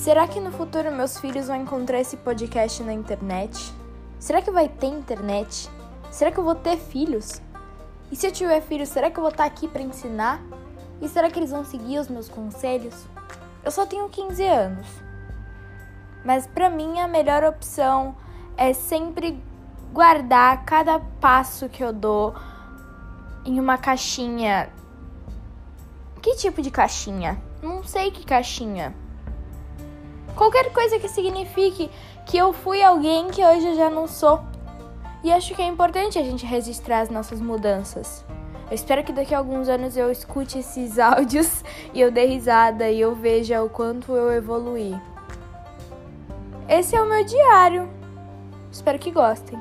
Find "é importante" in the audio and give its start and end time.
35.60-36.18